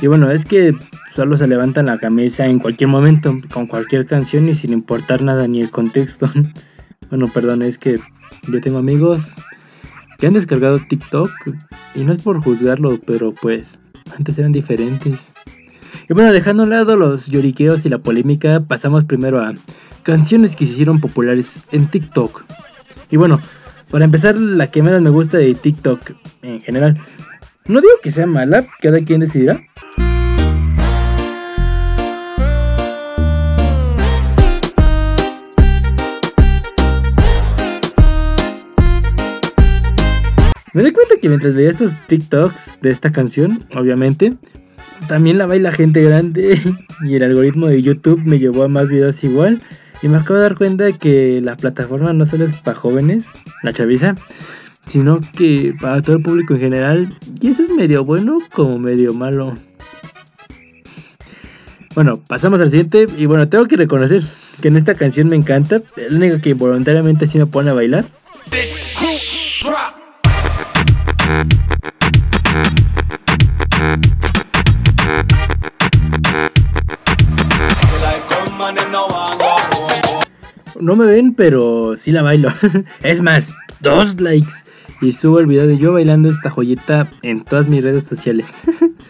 Y 0.00 0.08
bueno, 0.08 0.30
es 0.30 0.44
que 0.44 0.74
solo 1.14 1.36
se 1.36 1.46
levantan 1.46 1.86
la 1.86 1.98
camisa 1.98 2.46
en 2.46 2.58
cualquier 2.58 2.88
momento, 2.88 3.38
con 3.52 3.66
cualquier 3.66 4.06
canción 4.06 4.48
y 4.48 4.54
sin 4.54 4.72
importar 4.72 5.22
nada 5.22 5.48
ni 5.48 5.60
el 5.60 5.70
contexto. 5.70 6.30
bueno, 7.10 7.30
perdón, 7.32 7.62
es 7.62 7.78
que 7.78 7.98
yo 8.48 8.60
tengo 8.60 8.78
amigos 8.78 9.34
que 10.18 10.26
han 10.26 10.34
descargado 10.34 10.80
TikTok 10.88 11.30
y 11.94 12.04
no 12.04 12.12
es 12.12 12.22
por 12.22 12.42
juzgarlo, 12.42 13.00
pero 13.06 13.32
pues 13.32 13.78
antes 14.16 14.38
eran 14.38 14.52
diferentes. 14.52 15.30
Y 16.08 16.14
bueno, 16.14 16.32
dejando 16.32 16.62
a 16.62 16.64
un 16.64 16.70
lado 16.70 16.96
los 16.96 17.26
lloriqueos 17.28 17.84
y 17.84 17.88
la 17.88 17.98
polémica, 17.98 18.60
pasamos 18.60 19.04
primero 19.04 19.40
a 19.40 19.54
canciones 20.02 20.54
que 20.54 20.66
se 20.66 20.72
hicieron 20.72 21.00
populares 21.00 21.60
en 21.72 21.88
TikTok. 21.88 22.44
Y 23.10 23.16
bueno, 23.16 23.40
para 23.90 24.04
empezar, 24.04 24.36
la 24.36 24.70
que 24.70 24.82
menos 24.82 25.00
me 25.00 25.10
gusta 25.10 25.38
de 25.38 25.54
TikTok 25.54 26.12
en 26.42 26.60
general. 26.60 27.00
No 27.68 27.80
digo 27.80 27.94
que 28.00 28.12
sea 28.12 28.26
mala, 28.26 28.64
cada 28.80 29.00
quien 29.00 29.20
decidirá. 29.20 29.60
Me 40.72 40.84
di 40.84 40.92
cuenta 40.92 41.16
que 41.20 41.28
mientras 41.28 41.54
veía 41.54 41.70
estos 41.70 41.92
TikToks 42.06 42.78
de 42.82 42.90
esta 42.90 43.10
canción, 43.10 43.66
obviamente, 43.74 44.36
también 45.08 45.38
la 45.38 45.46
baila 45.46 45.72
gente 45.72 46.04
grande 46.04 46.60
y 47.02 47.14
el 47.14 47.22
algoritmo 47.24 47.66
de 47.66 47.82
YouTube 47.82 48.22
me 48.24 48.38
llevó 48.38 48.62
a 48.62 48.68
más 48.68 48.88
videos 48.88 49.24
igual. 49.24 49.60
Y 50.02 50.08
me 50.08 50.18
acabo 50.18 50.34
de 50.34 50.42
dar 50.42 50.56
cuenta 50.56 50.84
de 50.84 50.92
que 50.92 51.40
la 51.42 51.56
plataforma 51.56 52.12
no 52.12 52.26
solo 52.26 52.44
es 52.44 52.60
para 52.60 52.78
jóvenes, 52.78 53.32
la 53.62 53.72
chaviza, 53.72 54.14
sino 54.86 55.20
que 55.36 55.74
para 55.80 56.00
todo 56.02 56.16
el 56.16 56.22
público 56.22 56.54
en 56.54 56.60
general. 56.60 57.08
Y 57.40 57.48
eso 57.48 57.62
es 57.62 57.70
medio 57.70 58.04
bueno 58.04 58.38
como 58.52 58.78
medio 58.78 59.12
malo. 59.12 59.58
Bueno, 61.94 62.22
pasamos 62.28 62.60
al 62.60 62.70
siguiente. 62.70 63.06
Y 63.16 63.26
bueno, 63.26 63.48
tengo 63.48 63.66
que 63.66 63.76
reconocer 63.76 64.22
que 64.60 64.68
en 64.68 64.76
esta 64.76 64.94
canción 64.94 65.28
me 65.28 65.36
encanta. 65.36 65.76
Es 65.96 66.10
la 66.10 66.18
única 66.18 66.40
que 66.40 66.54
voluntariamente 66.54 67.26
sí 67.26 67.38
me 67.38 67.46
pone 67.46 67.70
a 67.70 67.74
bailar. 67.74 68.04
No 80.78 80.94
me 80.94 81.06
ven, 81.06 81.34
pero 81.34 81.94
sí 81.96 82.12
la 82.12 82.22
bailo. 82.22 82.52
es 83.02 83.20
más, 83.20 83.52
dos 83.80 84.20
likes. 84.20 84.52
Y 85.00 85.12
subo 85.12 85.40
el 85.40 85.46
video 85.46 85.66
de 85.66 85.78
yo 85.78 85.92
bailando 85.92 86.28
esta 86.28 86.50
joyita 86.50 87.08
en 87.22 87.44
todas 87.44 87.68
mis 87.68 87.82
redes 87.82 88.04
sociales. 88.04 88.46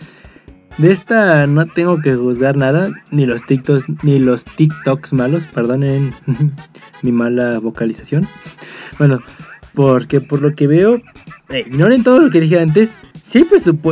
de 0.79 0.93
esta 0.93 1.47
no 1.47 1.67
tengo 1.67 2.01
que 2.01 2.15
juzgar 2.15 2.57
nada, 2.57 2.91
ni 3.11 3.25
los 3.25 3.45
TikToks, 3.47 3.85
ni 4.03 4.19
los 4.19 4.45
TikToks 4.45 5.13
malos, 5.13 5.47
perdonen 5.47 6.13
mi 7.03 7.13
mala 7.13 7.61
vocalización. 7.61 8.27
Bueno, 8.99 9.23
porque 9.75 10.21
por 10.21 10.43
lo 10.43 10.55
que 10.55 10.67
veo, 10.67 11.03
eh, 11.51 11.65
ignoren 11.67 12.03
todo 12.03 12.21
lo 12.21 12.31
que 12.31 12.41
dije 12.41 12.59
antes. 12.59 12.91
Si 13.23 13.39
hay, 13.39 13.47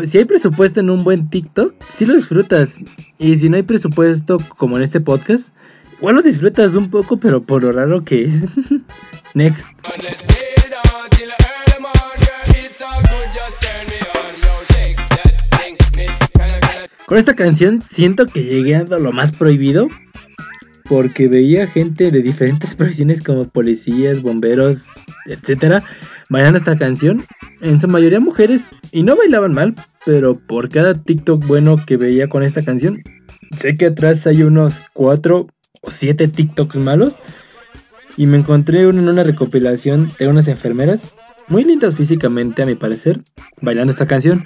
si 0.07 0.19
hay 0.19 0.25
presupuesto 0.25 0.81
en 0.81 0.91
un 0.91 1.05
buen 1.05 1.29
TikTok, 1.29 1.75
sí 1.91 2.07
lo 2.07 2.15
disfrutas. 2.15 2.79
Y 3.19 3.37
si 3.37 3.49
no 3.49 3.57
hay 3.57 3.63
presupuesto, 3.63 4.39
como 4.57 4.77
en 4.77 4.85
este 4.85 5.01
podcast, 5.01 5.53
igual 5.99 6.17
lo 6.17 6.23
disfrutas 6.23 6.75
un 6.75 6.89
poco, 6.89 7.19
pero 7.19 7.43
por 7.43 7.63
lo 7.63 7.73
raro 7.73 8.05
que 8.05 8.25
es. 8.25 8.45
Next. 9.35 9.67
Con 17.07 17.19
esta 17.19 17.37
canción 17.37 17.83
siento 17.89 18.27
que 18.27 18.43
llegué 18.43 18.77
a 18.77 18.85
lo 18.85 19.13
más 19.13 19.31
prohibido 19.31 19.89
porque 20.85 21.29
veía 21.29 21.67
gente 21.67 22.11
de 22.11 22.23
diferentes 22.23 22.75
profesiones 22.77 23.23
como 23.23 23.49
policías, 23.49 24.23
bomberos, 24.23 24.87
etcétera, 25.27 25.83
bailando 26.31 26.59
esta 26.59 26.77
canción. 26.77 27.25
En 27.61 27.81
su 27.81 27.89
mayoría 27.89 28.21
mujeres 28.21 28.71
y 28.93 29.03
no 29.03 29.17
bailaban 29.17 29.55
mal, 29.55 29.75
pero 30.05 30.39
por 30.39 30.69
cada 30.69 30.95
TikTok 30.95 31.47
bueno 31.47 31.77
que 31.85 31.97
veía 31.97 32.29
con 32.29 32.43
esta 32.43 32.63
canción, 32.63 33.03
sé 33.57 33.75
que 33.75 33.87
atrás 33.87 34.27
hay 34.27 34.43
unos 34.43 34.75
4 34.93 35.47
o 35.81 35.91
7 35.91 36.29
TikToks 36.29 36.77
malos. 36.77 37.19
Y 38.17 38.27
me 38.27 38.39
encontré 38.39 38.87
uno 38.87 39.01
en 39.01 39.09
una 39.09 39.25
recopilación 39.25 40.11
de 40.19 40.29
unas 40.29 40.47
enfermeras, 40.47 41.17
muy 41.49 41.65
lindas 41.65 41.95
físicamente 41.95 42.63
a 42.63 42.67
mi 42.67 42.75
parecer, 42.75 43.21
bailando 43.61 43.93
esta 43.93 44.07
canción. 44.07 44.45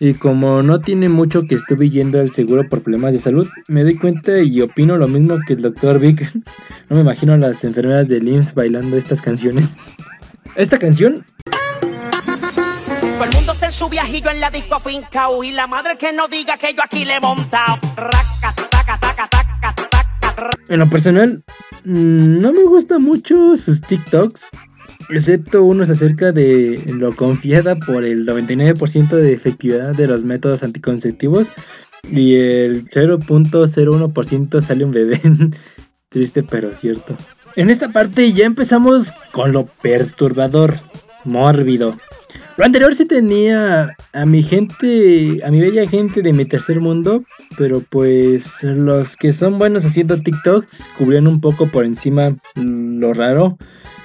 Y 0.00 0.14
como 0.14 0.62
no 0.62 0.80
tiene 0.80 1.08
mucho 1.08 1.46
que 1.46 1.54
estuve 1.54 1.88
yendo 1.88 2.18
al 2.20 2.32
seguro 2.32 2.68
por 2.68 2.82
problemas 2.82 3.12
de 3.12 3.20
salud, 3.20 3.48
me 3.68 3.84
doy 3.84 3.96
cuenta 3.96 4.40
y 4.40 4.60
opino 4.60 4.96
lo 4.96 5.06
mismo 5.06 5.38
que 5.46 5.52
el 5.52 5.62
doctor 5.62 5.98
Vic. 5.98 6.30
No 6.88 6.96
me 6.96 7.02
imagino 7.02 7.32
a 7.32 7.38
las 7.38 7.64
enfermeras 7.64 8.06
de 8.08 8.20
LIMS 8.20 8.54
bailando 8.54 8.98
estas 8.98 9.22
canciones. 9.22 9.76
Esta 10.56 10.78
canción 10.78 11.24
todo 13.22 13.30
el 13.30 13.36
mundo 13.36 13.52
está 13.52 13.66
en 13.66 13.72
su 13.72 13.88
viajillo 13.88 14.30
en 14.30 14.40
la 14.40 14.50
disco 14.50 14.80
fincao 14.80 15.44
y 15.44 15.52
la 15.52 15.68
madre 15.68 15.96
que 15.96 16.12
no 16.12 16.26
diga 16.26 16.56
que 16.56 16.74
yo 16.74 16.82
aquí 16.82 17.04
le 17.04 17.16
he 17.16 17.20
montado. 17.20 17.78
En 20.68 20.80
lo 20.80 20.90
personal, 20.90 21.44
mm, 21.84 22.40
no 22.40 22.52
me 22.52 22.64
gusta 22.64 22.98
mucho 22.98 23.56
sus 23.56 23.80
TikToks, 23.80 24.48
excepto 25.10 25.62
unos 25.64 25.90
acerca 25.90 26.32
de 26.32 26.82
lo 26.86 27.14
confiada 27.14 27.76
por 27.76 28.04
el 28.04 28.26
99% 28.26 29.10
de 29.10 29.32
efectividad 29.32 29.94
de 29.94 30.06
los 30.06 30.24
métodos 30.24 30.62
anticonceptivos 30.62 31.48
y 32.10 32.34
el 32.34 32.88
0.01% 32.88 34.60
sale 34.60 34.84
un 34.84 34.92
bebé. 34.92 35.20
Triste 36.08 36.42
pero 36.42 36.74
cierto. 36.74 37.16
En 37.56 37.70
esta 37.70 37.90
parte 37.90 38.32
ya 38.32 38.44
empezamos 38.44 39.12
con 39.32 39.52
lo 39.52 39.66
perturbador, 39.66 40.76
mórbido. 41.24 41.96
Lo 42.56 42.64
anterior 42.64 42.94
sí 42.94 43.06
tenía 43.06 43.96
a 44.12 44.26
mi 44.26 44.42
gente, 44.42 45.40
a 45.44 45.50
mi 45.50 45.60
bella 45.60 45.88
gente 45.88 46.20
de 46.20 46.32
mi 46.32 46.44
tercer 46.44 46.80
mundo, 46.80 47.24
pero 47.56 47.80
pues 47.80 48.62
los 48.62 49.16
que 49.16 49.32
son 49.32 49.58
buenos 49.58 49.84
haciendo 49.86 50.20
TikToks 50.20 50.88
cubrían 50.98 51.26
un 51.26 51.40
poco 51.40 51.66
por 51.68 51.84
encima 51.84 52.36
lo 52.54 53.12
raro. 53.14 53.56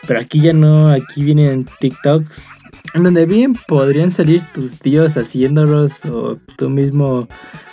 Pero 0.07 0.19
aquí 0.19 0.39
ya 0.41 0.53
no, 0.53 0.89
aquí 0.89 1.23
vienen 1.23 1.67
TikToks 1.79 2.49
en 2.93 3.03
donde 3.03 3.25
bien 3.25 3.53
podrían 3.67 4.11
salir 4.11 4.41
tus 4.53 4.79
tíos 4.79 5.17
haciéndolos 5.17 6.05
o 6.05 6.37
tú 6.57 6.69
mismo 6.69 7.27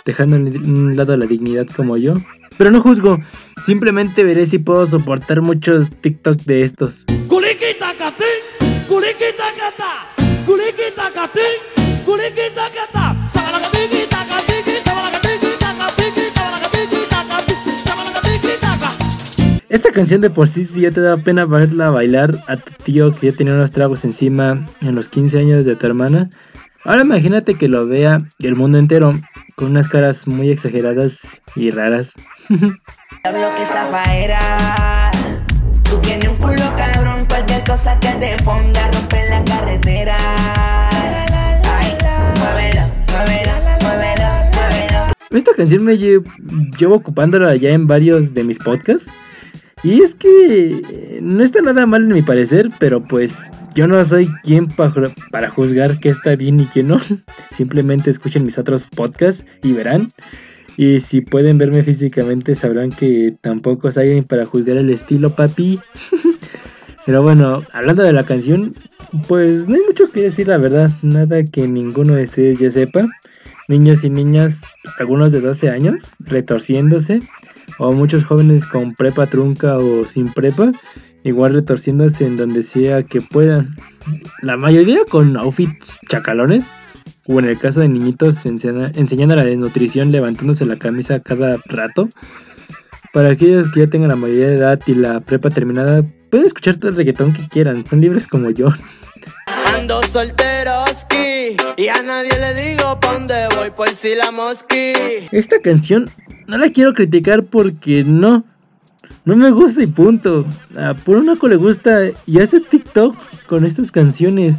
dejando 0.05 0.35
en 0.35 0.47
un 0.69 0.95
lado 0.95 1.15
la 1.17 1.25
dignidad 1.25 1.67
como 1.75 1.97
yo. 1.97 2.15
Pero 2.57 2.71
no 2.71 2.81
juzgo, 2.81 3.19
simplemente 3.65 4.23
veré 4.23 4.45
si 4.45 4.59
puedo 4.59 4.85
soportar 4.87 5.41
muchos 5.41 5.89
TikToks 6.01 6.45
de 6.45 6.63
estos. 6.63 7.05
Esta 12.77 13.04
canción 19.95 20.19
de 20.19 20.29
por 20.29 20.49
sí, 20.49 20.65
si 20.65 20.81
ya 20.81 20.91
te 20.91 20.99
da 20.99 21.15
pena 21.15 21.45
verla 21.45 21.89
bailar 21.89 22.35
a 22.47 22.57
tu 22.57 22.73
tío 22.83 23.15
que 23.15 23.31
ya 23.31 23.37
tenía 23.37 23.53
unos 23.53 23.71
tragos 23.71 24.03
encima 24.03 24.67
en 24.81 24.93
los 24.93 25.07
15 25.07 25.39
años 25.39 25.63
de 25.63 25.77
tu 25.77 25.87
hermana. 25.87 26.29
Ahora 26.83 27.03
imagínate 27.03 27.57
que 27.57 27.69
lo 27.69 27.87
vea 27.87 28.17
el 28.39 28.57
mundo 28.57 28.77
entero 28.77 29.17
con 29.55 29.71
unas 29.71 29.87
caras 29.87 30.27
muy 30.27 30.51
exageradas 30.51 31.19
y 31.55 31.71
raras. 31.71 32.11
Esta 45.31 45.53
canción 45.55 45.85
me 45.85 45.97
llevo 45.97 46.95
ocupándola 46.95 47.55
ya 47.55 47.69
en 47.69 47.87
varios 47.87 48.33
de 48.33 48.43
mis 48.43 48.59
podcasts. 48.59 49.09
Y 49.85 50.01
es 50.01 50.15
que 50.15 51.19
no 51.21 51.43
está 51.43 51.61
nada 51.61 51.85
mal 51.85 52.01
en 52.01 52.13
mi 52.13 52.23
parecer, 52.23 52.71
pero 52.79 53.03
pues 53.03 53.51
yo 53.75 53.87
no 53.87 54.03
soy 54.03 54.27
quien 54.41 54.67
para 55.29 55.51
juzgar 55.51 55.99
qué 55.99 56.09
está 56.09 56.33
bien 56.33 56.59
y 56.59 56.65
qué 56.65 56.81
no. 56.81 56.99
Simplemente 57.55 58.09
escuchen 58.09 58.45
mis 58.45 58.57
otros 58.57 58.87
podcasts 58.87 59.45
y 59.61 59.73
verán. 59.73 60.09
Y 60.75 61.01
si 61.01 61.21
pueden 61.21 61.59
verme 61.59 61.83
físicamente 61.83 62.55
sabrán 62.55 62.89
que 62.89 63.35
tampoco 63.41 63.91
soy 63.91 64.07
alguien 64.07 64.23
para 64.23 64.47
juzgar 64.47 64.77
el 64.77 64.89
estilo 64.89 65.35
papi. 65.35 65.79
pero 67.05 67.21
bueno, 67.21 67.61
hablando 67.71 68.01
de 68.01 68.13
la 68.13 68.23
canción, 68.23 68.73
pues 69.27 69.67
no 69.67 69.75
hay 69.75 69.81
mucho 69.81 70.11
que 70.11 70.23
decir 70.23 70.47
la 70.47 70.57
verdad. 70.57 70.89
Nada 71.03 71.43
que 71.43 71.67
ninguno 71.67 72.15
de 72.15 72.23
ustedes 72.23 72.57
ya 72.57 72.71
sepa. 72.71 73.07
Niños 73.67 74.03
y 74.03 74.09
niñas, 74.09 74.63
algunos 74.97 75.31
de 75.31 75.41
12 75.41 75.69
años, 75.69 76.09
retorciéndose 76.21 77.21
o 77.79 77.91
muchos 77.91 78.25
jóvenes 78.25 78.65
con 78.65 78.93
prepa 78.95 79.27
trunca 79.27 79.77
o 79.77 80.05
sin 80.05 80.31
prepa, 80.31 80.71
igual 81.23 81.53
retorciéndose 81.53 82.25
en 82.25 82.37
donde 82.37 82.61
sea 82.63 83.03
que 83.03 83.21
puedan. 83.21 83.75
La 84.41 84.57
mayoría 84.57 84.99
con 85.09 85.37
outfits 85.37 85.97
chacalones, 86.09 86.65
o 87.27 87.39
en 87.39 87.45
el 87.45 87.57
caso 87.57 87.79
de 87.79 87.89
niñitos 87.89 88.45
enseñando 88.45 89.35
la 89.35 89.45
desnutrición 89.45 90.11
levantándose 90.11 90.65
la 90.65 90.77
camisa 90.77 91.19
cada 91.19 91.57
rato. 91.65 92.09
Para 93.13 93.29
aquellos 93.29 93.71
que 93.71 93.79
ya 93.79 93.87
tengan 93.87 94.09
la 94.09 94.15
mayoría 94.15 94.49
de 94.49 94.55
edad 94.55 94.79
y 94.85 94.93
la 94.93 95.21
prepa 95.21 95.49
terminada, 95.49 96.03
pueden 96.29 96.45
escuchar 96.45 96.75
todo 96.75 96.89
el 96.89 96.97
reggaetón 96.97 97.33
que 97.33 97.47
quieran, 97.47 97.85
son 97.87 98.01
libres 98.01 98.27
como 98.27 98.49
yo. 98.49 98.69
Ando 99.73 100.01
y 101.77 101.87
a 101.89 102.01
nadie 102.01 102.39
le 102.39 102.53
digo 102.53 102.99
pa' 102.99 103.15
por 103.75 103.89
si 103.89 104.15
la 104.15 104.31
mosqui. 104.31 104.93
Esta 105.31 105.59
canción 105.59 106.09
no 106.47 106.57
la 106.57 106.69
quiero 106.69 106.93
criticar 106.93 107.43
porque 107.43 108.03
no. 108.03 108.43
No 109.25 109.35
me 109.35 109.49
gusta 109.51 109.81
y 109.81 109.87
punto. 109.87 110.45
A 110.77 110.93
Puro 110.93 111.23
Naco 111.23 111.47
le 111.47 111.55
gusta 111.55 112.11
y 112.25 112.39
hace 112.39 112.59
TikTok 112.59 113.15
con 113.47 113.65
estas 113.65 113.91
canciones. 113.91 114.57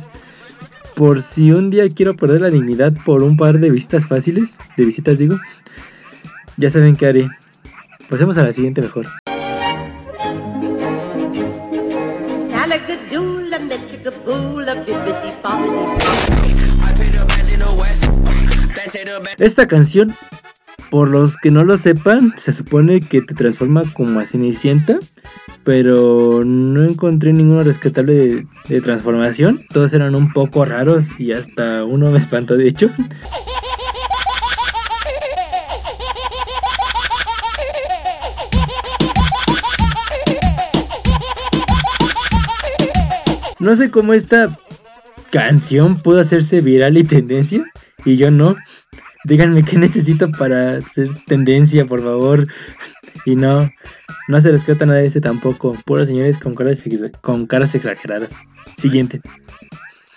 Por 0.94 1.22
si 1.22 1.52
un 1.52 1.70
día 1.70 1.88
quiero 1.88 2.16
perder 2.16 2.40
la 2.40 2.50
dignidad 2.50 2.92
por 3.04 3.22
un 3.22 3.36
par 3.36 3.58
de 3.58 3.70
visitas 3.70 4.06
fáciles, 4.06 4.56
de 4.76 4.84
visitas 4.84 5.18
digo, 5.18 5.36
ya 6.56 6.70
saben 6.70 6.96
qué 6.96 7.06
haré. 7.06 7.28
Pasemos 8.08 8.38
a 8.38 8.44
la 8.44 8.52
siguiente 8.52 8.80
mejor. 8.80 9.06
Esta 19.38 19.66
canción, 19.66 20.14
por 20.90 21.08
los 21.08 21.36
que 21.36 21.50
no 21.50 21.64
lo 21.64 21.76
sepan, 21.76 22.34
se 22.38 22.52
supone 22.52 23.00
que 23.00 23.20
te 23.20 23.34
transforma 23.34 23.82
como 23.94 24.20
a 24.20 24.24
Cenicienta, 24.24 24.98
pero 25.64 26.44
no 26.44 26.84
encontré 26.84 27.32
ninguno 27.32 27.64
rescatable 27.64 28.14
de, 28.14 28.46
de 28.68 28.80
transformación. 28.80 29.66
Todos 29.70 29.92
eran 29.92 30.14
un 30.14 30.32
poco 30.32 30.64
raros 30.64 31.18
y 31.18 31.32
hasta 31.32 31.84
uno 31.84 32.10
me 32.10 32.18
espantó 32.18 32.56
de 32.56 32.68
hecho. 32.68 32.90
No 43.58 43.74
sé 43.74 43.90
cómo 43.90 44.14
esta 44.14 44.56
canción 45.30 45.96
pudo 45.96 46.20
hacerse 46.20 46.60
viral 46.60 46.96
y 46.96 47.02
tendencia 47.02 47.64
y 48.06 48.16
yo 48.16 48.30
no. 48.30 48.56
Díganme 49.26 49.64
qué 49.64 49.76
necesito 49.76 50.30
para 50.30 50.76
hacer 50.76 51.08
tendencia, 51.26 51.84
por 51.84 52.00
favor. 52.00 52.46
Y 53.24 53.34
no, 53.34 53.68
no 54.28 54.40
se 54.40 54.52
rescata 54.52 54.86
nada 54.86 55.00
de 55.00 55.08
ese 55.08 55.20
tampoco. 55.20 55.76
Puros 55.84 56.06
señores 56.06 56.38
con 56.38 56.54
caras, 56.54 56.84
con 57.22 57.48
caras 57.48 57.74
exageradas. 57.74 58.30
Siguiente. 58.78 59.20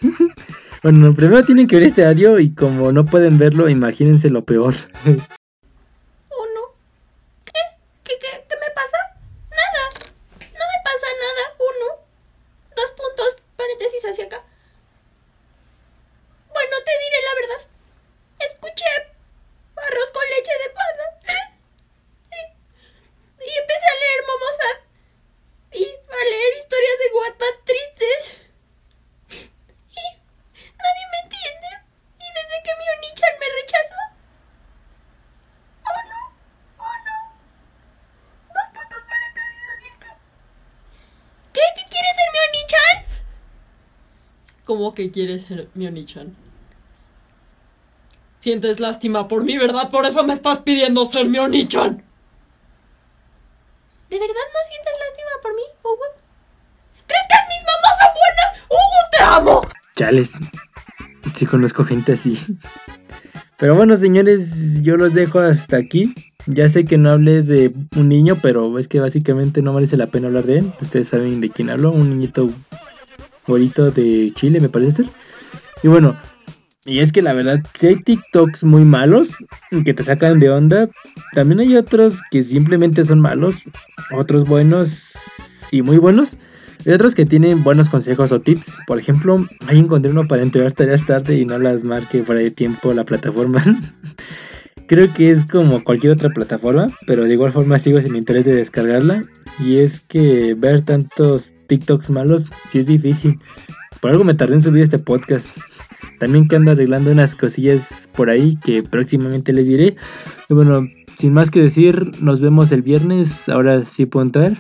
bueno, 0.84 1.16
primero 1.16 1.44
tienen 1.44 1.68
que 1.68 1.78
ver 1.78 1.86
este 1.88 2.06
audio 2.06 2.40
y 2.40 2.54
como 2.54 2.92
no 2.92 3.04
pueden 3.04 3.40
verlo, 3.40 3.68
imagínense 3.68 4.30
lo 4.30 4.46
peor. 4.46 4.76
¿Cómo 44.70 44.94
que 44.94 45.10
quieres 45.10 45.46
ser 45.46 45.68
mi 45.74 45.88
Onichan? 45.88 46.36
Sientes 48.38 48.80
lástima 48.80 49.28
por 49.28 49.44
mí, 49.44 49.58
¿verdad? 49.58 49.90
Por 49.90 50.06
eso 50.06 50.24
me 50.24 50.36
estás 50.36 50.60
pidiendo 50.60 51.08
ser 51.08 51.28
mi 51.28 51.40
Onichan. 51.40 52.04
¿De 54.12 54.20
verdad 54.20 54.28
no 54.30 54.60
sientes 54.70 54.94
lástima 54.94 55.32
por 55.42 55.56
mí, 55.56 55.64
Hugo? 55.84 56.06
¿Crees 57.08 57.24
que 57.30 57.36
mis 57.50 57.64
mamás 57.66 57.98
son 57.98 58.14
buenas? 58.14 58.68
¡Hugo, 58.70 59.00
te 59.12 59.24
amo! 59.24 59.62
Chales. 59.96 60.34
Sí 61.34 61.48
conozco 61.48 61.84
gente 61.84 62.14
así. 62.14 62.38
Pero 63.58 63.74
bueno, 63.74 63.98
señores, 63.98 64.84
yo 64.84 64.98
los 64.98 65.16
dejo 65.16 65.40
hasta 65.40 65.78
aquí. 65.78 66.14
Ya 66.46 66.70
sé 66.70 66.86
que 66.86 67.00
no 67.00 67.10
hablé 67.10 67.42
de 67.42 67.74
un 67.96 68.08
niño, 68.08 68.38
pero 68.40 68.78
es 68.78 68.88
que 68.88 69.00
básicamente 69.00 69.64
no 69.64 69.74
merece 69.74 69.98
la 69.98 70.12
pena 70.12 70.28
hablar 70.28 70.44
de 70.44 70.60
él. 70.60 70.74
Ustedes 70.80 71.08
saben 71.08 71.42
de 71.42 71.50
quién 71.50 71.72
hablo, 71.72 71.90
un 71.90 72.12
niñito 72.12 72.52
bonito 73.50 73.92
de 73.92 74.32
Chile, 74.36 74.62
me 74.62 74.70
parece 74.70 75.04
ser. 75.04 75.06
Y 75.84 75.88
bueno, 75.90 76.16
y 76.86 77.00
es 77.00 77.12
que 77.12 77.22
la 77.22 77.34
verdad, 77.34 77.62
si 77.74 77.88
hay 77.88 77.96
TikToks 77.98 78.64
muy 78.64 78.84
malos 78.84 79.36
que 79.86 79.94
te 79.94 80.04
sacan 80.04 80.40
de 80.40 80.50
onda, 80.50 80.90
también 81.34 81.60
hay 81.60 81.76
otros 81.76 82.20
que 82.32 82.42
simplemente 82.42 83.04
son 83.04 83.20
malos, 83.20 83.64
otros 84.12 84.46
buenos 84.46 85.14
y 85.72 85.82
muy 85.82 85.98
buenos. 85.98 86.38
Hay 86.86 86.94
otros 86.94 87.14
que 87.14 87.26
tienen 87.26 87.64
buenos 87.64 87.90
consejos 87.90 88.32
o 88.32 88.40
tips. 88.40 88.76
Por 88.88 88.98
ejemplo, 88.98 89.46
ahí 89.68 89.80
encontré 89.80 90.12
uno 90.12 90.28
para 90.28 90.42
entregar 90.42 90.72
tareas 90.72 91.06
tarde 91.06 91.36
y 91.38 91.46
no 91.46 91.60
las 91.60 91.84
marque 91.84 92.24
fuera 92.24 92.42
de 92.42 92.52
tiempo 92.52 92.94
la 92.94 93.04
plataforma. 93.04 93.64
Creo 94.88 95.14
que 95.14 95.30
es 95.30 95.46
como 95.46 95.84
cualquier 95.84 96.14
otra 96.14 96.30
plataforma, 96.30 96.90
pero 97.06 97.26
de 97.26 97.34
igual 97.34 97.52
forma 97.52 97.78
sigo 97.78 98.02
sin 98.02 98.16
interés 98.16 98.46
de 98.46 98.56
descargarla. 98.56 99.22
Y 99.60 99.78
es 99.78 100.02
que 100.02 100.56
ver 100.58 100.82
tantos 100.84 101.54
TikToks 101.70 102.10
malos 102.10 102.50
sí 102.68 102.80
es 102.80 102.88
difícil. 102.88 103.40
Por 104.02 104.12
algo 104.12 104.26
me 104.26 104.34
tardé 104.34 104.56
en 104.56 104.64
subir 104.64 104.84
este 104.84 105.00
podcast. 105.00 105.48
También 106.20 106.48
que 106.48 106.58
ando 106.58 106.72
arreglando 106.72 107.12
unas 107.12 107.36
cosillas 107.36 108.10
por 108.14 108.30
ahí 108.30 108.58
que 108.58 108.84
próximamente 108.84 109.54
les 109.54 109.68
diré. 109.68 109.96
Y 110.50 110.54
bueno, 110.54 110.88
sin 111.18 111.34
más 111.34 111.50
que 111.50 111.62
decir, 111.62 112.12
nos 112.22 112.42
vemos 112.42 112.72
el 112.72 112.82
viernes, 112.82 113.48
ahora 113.48 113.86
sí 113.86 114.06
puntual, 114.06 114.58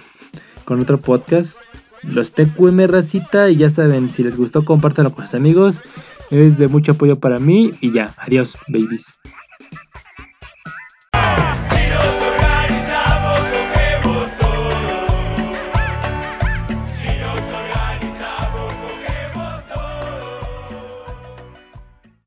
con 0.63 0.79
otro 0.79 0.97
podcast. 0.99 1.57
Los 2.03 2.31
TQM 2.31 2.87
racita 2.87 3.49
y 3.49 3.57
ya 3.57 3.69
saben, 3.69 4.09
si 4.09 4.23
les 4.23 4.37
gustó 4.37 4.63
compártanlo 4.63 5.13
con 5.13 5.25
sus 5.25 5.35
amigos. 5.35 5.81
Es 6.31 6.57
de 6.57 6.67
mucho 6.67 6.93
apoyo 6.93 7.15
para 7.15 7.39
mí 7.39 7.71
y 7.81 7.91
ya, 7.91 8.13
adiós, 8.17 8.57
babies. 8.67 9.05